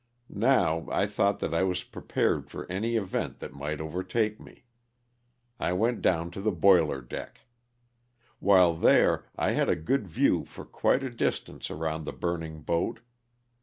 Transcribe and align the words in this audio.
Now, 0.41 0.87
I 0.89 1.05
thought 1.05 1.39
that 1.41 1.53
I 1.53 1.61
was 1.61 1.83
prepared 1.83 2.49
for 2.49 2.65
any 2.71 2.95
event 2.95 3.37
that 3.37 3.53
might 3.53 3.79
overtake 3.79 4.39
me. 4.39 4.63
I 5.59 5.73
went 5.73 6.01
down 6.01 6.31
on 6.35 6.43
the 6.43 6.51
boiler 6.51 7.01
deck. 7.01 7.41
While 8.39 8.73
there 8.73 9.25
I 9.35 9.51
had 9.51 9.69
a 9.69 9.75
good 9.75 10.07
view 10.07 10.43
for 10.43 10.65
quite 10.65 11.03
a 11.03 11.11
dis 11.11 11.39
tance 11.41 11.69
around 11.69 12.05
the 12.05 12.13
burning 12.13 12.61
boat. 12.63 13.01